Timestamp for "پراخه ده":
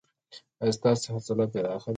1.53-1.89